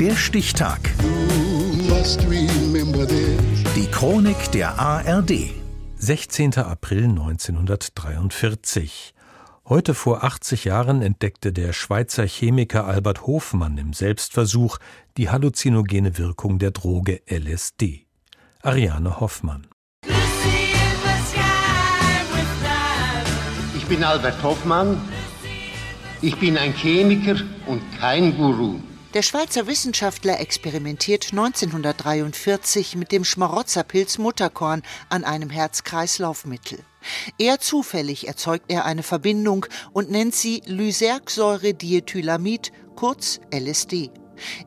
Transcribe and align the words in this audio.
Der 0.00 0.14
Stichtag. 0.14 0.78
Die 3.74 3.86
Chronik 3.90 4.52
der 4.52 4.78
ARD. 4.78 5.50
16. 5.96 6.56
April 6.58 7.06
1943. 7.06 9.12
Heute 9.68 9.94
vor 9.94 10.22
80 10.22 10.66
Jahren 10.66 11.02
entdeckte 11.02 11.52
der 11.52 11.72
Schweizer 11.72 12.28
Chemiker 12.28 12.86
Albert 12.86 13.26
Hofmann 13.26 13.76
im 13.76 13.92
Selbstversuch 13.92 14.78
die 15.16 15.30
halluzinogene 15.30 16.16
Wirkung 16.16 16.60
der 16.60 16.70
Droge 16.70 17.20
LSD. 17.28 18.06
Ariane 18.62 19.18
Hoffmann. 19.18 19.66
Ich 23.76 23.84
bin 23.86 24.04
Albert 24.04 24.40
Hoffmann. 24.44 25.00
Ich 26.22 26.36
bin 26.36 26.56
ein 26.56 26.72
Chemiker 26.72 27.34
und 27.66 27.82
kein 27.98 28.36
Guru. 28.36 28.78
Der 29.14 29.22
Schweizer 29.22 29.66
Wissenschaftler 29.66 30.38
experimentiert 30.38 31.28
1943 31.30 32.94
mit 32.94 33.10
dem 33.10 33.24
Schmarotzerpilz 33.24 34.18
Mutterkorn 34.18 34.82
an 35.08 35.24
einem 35.24 35.48
Herz-Kreislauf-Mittel. 35.48 36.80
Eher 37.38 37.58
zufällig 37.58 38.28
erzeugt 38.28 38.66
er 38.68 38.84
eine 38.84 39.02
Verbindung 39.02 39.64
und 39.94 40.10
nennt 40.10 40.34
sie 40.34 40.60
Lysergsäure-Diethylamid, 40.66 42.70
kurz 42.96 43.40
LSD. 43.50 44.10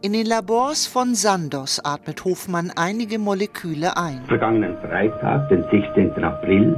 In 0.01 0.13
den 0.13 0.25
Labors 0.25 0.87
von 0.87 1.13
Sandoz 1.13 1.79
atmet 1.83 2.25
Hofmann 2.25 2.71
einige 2.75 3.19
Moleküle 3.19 3.95
ein. 3.95 4.25
Vergangenen 4.25 4.75
Freitag, 4.79 5.49
den 5.49 5.61
16. 5.69 6.23
April, 6.23 6.75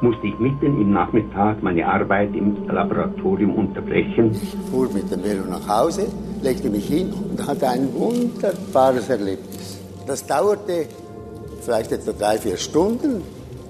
musste 0.00 0.26
ich 0.26 0.38
mitten 0.38 0.80
im 0.80 0.92
Nachmittag 0.92 1.62
meine 1.62 1.86
Arbeit 1.86 2.34
im 2.34 2.66
Laboratorium 2.66 3.54
unterbrechen. 3.54 4.32
Ich 4.32 4.54
fuhr 4.70 4.92
mit 4.92 5.10
dem 5.10 5.22
Velo 5.22 5.44
nach 5.44 5.66
Hause, 5.66 6.08
legte 6.42 6.68
mich 6.70 6.86
hin 6.86 7.12
und 7.12 7.46
hatte 7.46 7.68
ein 7.68 7.92
wunderbares 7.94 9.08
Erlebnis. 9.08 9.78
Das 10.06 10.26
dauerte 10.26 10.86
vielleicht 11.62 11.92
etwa 11.92 12.12
drei, 12.12 12.38
vier 12.38 12.56
Stunden 12.56 13.22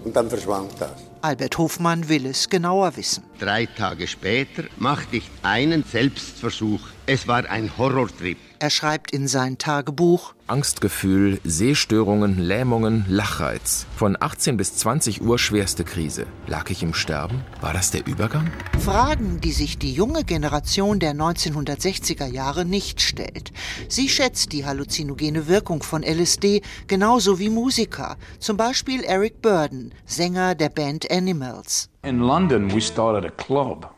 und 0.05 0.15
dann 0.17 0.29
verschwand 0.29 0.73
das. 0.79 1.07
Albert 1.23 1.59
Hofmann 1.59 2.09
will 2.09 2.27
es 2.27 2.49
genauer 2.49 2.97
wissen. 2.97 3.25
Drei 3.41 3.67
Tage 3.67 4.07
später 4.07 4.65
machte 4.77 5.17
ich 5.17 5.31
einen 5.43 5.83
Selbstversuch. 5.83 6.81
Es 7.07 7.27
war 7.27 7.49
ein 7.51 7.71
Horrortrip. 7.79 8.39
Er 8.59 8.71
schreibt 8.71 9.11
in 9.11 9.29
sein 9.29 9.59
Tagebuch 9.59 10.35
Angstgefühl, 10.47 11.41
Sehstörungen, 11.43 12.39
Lähmungen, 12.39 13.05
Lachreiz. 13.09 13.85
Von 13.97 14.17
18 14.19 14.57
bis 14.57 14.77
20 14.77 15.21
Uhr 15.21 15.39
schwerste 15.39 15.83
Krise. 15.83 16.27
Lag 16.47 16.71
ich 16.71 16.85
im 16.85 16.95
Sterben? 16.95 17.43
War 17.61 17.73
das 17.73 17.91
der 17.91 18.07
Übergang? 18.07 18.51
Fragen, 18.79 19.41
die 19.41 19.51
sich 19.51 19.77
die 19.77 19.93
junge 19.93 20.23
Generation 20.23 21.01
der 21.01 21.15
1960er 21.15 22.27
Jahre 22.27 22.65
nicht 22.65 23.01
stellt. 23.01 23.53
Sie 23.89 24.09
schätzt 24.09 24.53
die 24.53 24.65
halluzinogene 24.65 25.49
Wirkung 25.49 25.83
von 25.83 26.05
LSD 26.05 26.63
genauso 26.87 27.41
wie 27.41 27.51
Musiker, 27.51 28.17
zum 28.39 28.57
Beispiel 28.57 29.03
Eric 29.03 29.43
Burden, 29.43 29.93
Sänger 30.05 30.55
der 30.55 30.69
Band 30.69 31.11
Animals. 31.11 31.89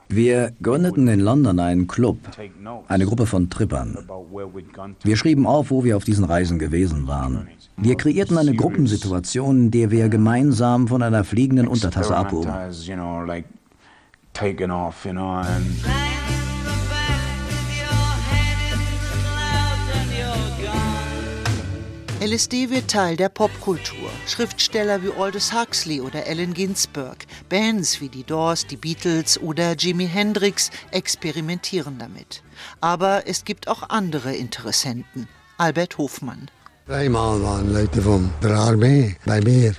Wir 0.09 0.53
gründeten 0.63 1.09
in 1.09 1.21
London 1.21 1.61
einen 1.61 1.87
Club, 1.87 2.19
eine 2.89 3.05
Gruppe 3.05 3.27
von 3.27 3.51
Trippern. 3.51 3.99
Wir 5.03 5.17
schrieben 5.17 5.47
auf, 5.47 5.71
wo 5.71 5.85
wir 5.85 5.97
auf 5.97 6.05
diesen 6.05 6.25
Reisen 6.25 6.59
gewesen 6.59 7.07
waren. 7.07 7.49
Wir 7.77 7.97
kreierten 7.97 8.39
eine 8.39 8.55
Gruppensituation, 8.55 9.65
in 9.65 9.71
der 9.71 9.91
wir 9.91 10.09
gemeinsam 10.09 10.89
von 10.89 11.03
einer 11.03 11.23
fliegenden 11.23 11.69
Untertasse 11.69 12.17
abhoben. 12.17 12.51
LSD 22.21 22.71
wird 22.71 22.91
Teil 22.91 23.17
der 23.17 23.29
Popkultur. 23.29 24.11
Schriftsteller 24.27 25.01
wie 25.05 25.13
Aldous 25.13 25.53
Huxley 25.53 26.01
oder 26.01 26.27
Allen 26.27 26.53
Ginsberg, 26.53 27.19
Bands 27.49 28.01
wie 28.01 28.09
die 28.09 28.25
Doors, 28.25 28.67
die 28.67 28.77
Beatles 28.77 29.41
oder 29.41 29.75
Jimi 29.75 30.09
Hendrix 30.09 30.73
experimentieren 30.91 31.97
damit. 32.01 32.43
Aber 32.81 33.29
es 33.29 33.45
gibt 33.45 33.69
auch 33.69 33.89
andere 33.91 34.35
Interessenten. 34.35 35.29
Albert 35.59 35.97
Hofmann. 35.97 36.51
Dreimal 36.89 37.41
waren 37.41 37.73
Leute 37.73 38.03
von 38.03 38.31
der 38.43 38.57
Armee 38.57 39.17
bei 39.25 39.41
mir. 39.41 39.75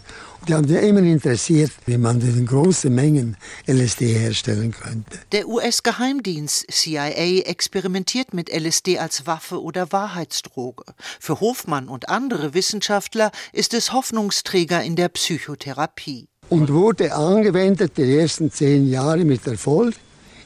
Die 0.49 0.55
haben 0.55 0.67
sich 0.67 0.81
immer 0.81 1.03
interessiert, 1.03 1.69
wie 1.85 1.99
man 1.99 2.19
in 2.21 2.43
großen 2.47 2.91
Mengen 2.91 3.37
LSD 3.67 4.07
herstellen 4.07 4.71
könnte. 4.71 5.19
Der 5.31 5.47
US-Geheimdienst 5.47 6.65
CIA 6.71 7.43
experimentiert 7.45 8.33
mit 8.33 8.49
LSD 8.51 8.97
als 8.97 9.27
Waffe 9.27 9.61
oder 9.61 9.91
Wahrheitsdroge. 9.91 10.85
Für 11.19 11.39
Hofmann 11.39 11.87
und 11.87 12.09
andere 12.09 12.55
Wissenschaftler 12.55 13.31
ist 13.53 13.75
es 13.75 13.93
Hoffnungsträger 13.93 14.81
in 14.81 14.95
der 14.95 15.09
Psychotherapie. 15.09 16.27
Und 16.49 16.73
wurde 16.73 17.13
angewendet 17.13 17.91
die 17.97 18.17
ersten 18.17 18.51
zehn 18.51 18.89
Jahre 18.89 19.25
mit 19.25 19.45
Erfolg 19.45 19.93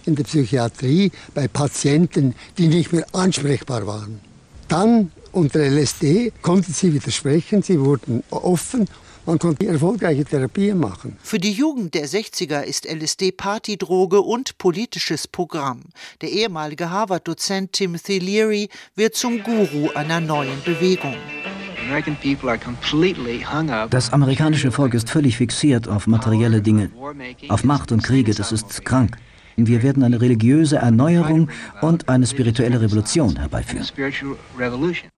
in 0.06 0.16
der 0.16 0.26
Psychiatrie 0.26 1.14
bei 1.34 1.48
Patienten, 1.48 2.36
die 2.58 2.68
nicht 2.68 2.92
mehr 2.92 3.06
ansprechbar 3.14 3.88
waren. 3.88 4.20
Dann 4.68 5.14
unter 5.32 5.60
LSD 5.60 6.34
konnten 6.42 6.74
sie 6.74 6.94
widersprechen, 6.94 7.64
sie 7.64 7.80
wurden 7.80 8.22
offen 8.32 8.90
man 9.26 9.40
konnte 9.40 9.68
erfolgreiche 9.68 10.26
Therapien 10.26 10.78
machen. 10.78 11.18
Für 11.22 11.40
die 11.40 11.52
Jugend 11.52 11.94
der 11.94 12.08
60er 12.08 12.62
ist 12.62 12.86
LSD 12.86 13.32
Partydroge 13.32 14.22
und 14.22 14.58
politisches 14.58 15.28
Programm. 15.28 15.82
Der 16.22 16.32
ehemalige 16.32 16.90
Harvard-Dozent 16.90 17.74
Timothy 17.74 18.20
Leary 18.20 18.70
wird 18.96 19.16
zum 19.16 19.44
Guru 19.44 19.90
einer 19.96 20.20
neuen 20.20 20.62
Bewegung. 20.64 21.16
Das 23.90 24.14
amerikanische 24.14 24.72
Volk 24.72 24.94
ist 24.94 25.10
völlig 25.10 25.38
fixiert 25.38 25.88
auf 25.88 26.08
materielle 26.08 26.62
Dinge, 26.62 26.92
auf 27.50 27.64
Macht 27.64 27.92
und 27.92 28.04
Kriege. 28.04 28.34
Das 28.34 28.52
ist 28.52 28.86
krank. 28.86 29.18
Wir 29.56 29.84
werden 29.84 30.04
eine 30.04 30.20
religiöse 30.20 30.78
Erneuerung 30.78 31.50
und 31.82 32.10
eine 32.10 32.28
spirituelle 32.28 32.82
Revolution 32.82 33.38
herbeiführen. 33.38 33.86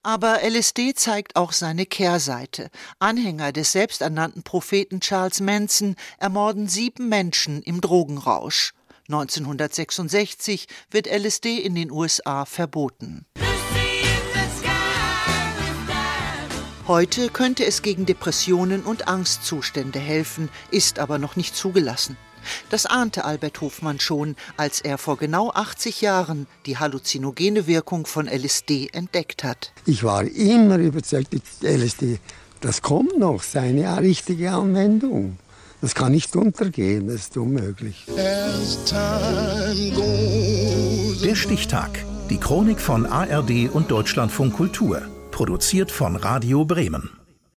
Aber 0.04 0.40
LSD 0.44 0.94
zeigt 0.94 1.36
auch 1.36 1.52
seine 1.52 1.86
Kehrseite. 1.86 2.70
Anhänger 3.00 3.52
des 3.52 3.72
selbsternannten 3.72 4.44
Propheten 4.44 5.00
Charles 5.00 5.42
Manson 5.42 5.96
ermorden 6.18 6.68
sieben 6.68 7.10
Menschen 7.10 7.62
im 7.62 7.82
Drogenrausch. 7.82 8.74
1966 9.08 10.68
wird 10.90 11.08
LSD 11.08 11.60
in 11.60 11.76
den 11.76 11.92
USA 11.92 12.46
verboten. 12.46 13.26
Heute 16.88 17.30
könnte 17.30 17.66
es 17.66 17.82
gegen 17.82 18.06
Depressionen 18.06 18.84
und 18.84 19.08
Angstzustände 19.08 20.00
helfen, 20.00 20.50
ist 20.70 21.00
aber 21.00 21.18
noch 21.18 21.36
nicht 21.36 21.56
zugelassen. 21.56 22.16
Das 22.70 22.86
ahnte 22.86 23.26
Albert 23.26 23.62
Hofmann 23.62 24.00
schon, 24.00 24.36
als 24.58 24.82
er 24.82 24.98
vor 24.98 25.18
genau 25.18 25.52
80 25.52 26.02
Jahren 26.02 26.48
die 26.66 26.78
halluzinogene 26.78 27.68
Wirkung 27.68 28.06
von 28.06 28.28
LSD 28.28 28.90
entdeckt 28.92 29.44
hat. 29.44 29.72
Ich 29.86 30.04
war 30.04 30.24
immer 30.24 30.78
überzeugt, 30.78 31.34
LSD, 31.62 32.20
das 32.62 32.82
kommt 32.82 33.18
noch, 33.18 33.44
seine 33.44 33.98
richtige 34.00 34.52
Anwendung. 34.52 35.38
Das 35.82 35.94
kann 35.94 36.14
nicht 36.14 36.36
untergehen, 36.36 37.08
das 37.08 37.16
ist 37.16 37.38
unmöglich. 37.38 38.06
Der 41.24 41.36
Stichtag. 41.36 42.04
Die 42.30 42.40
Chronik 42.40 42.80
von 42.80 43.06
ARD 43.06 43.70
und 43.72 43.92
Deutschlandfunk 43.92 44.54
Kultur. 44.56 45.04
Produziert 45.30 45.92
von 45.92 46.16
Radio 46.16 46.66
Bremen. 46.66 47.12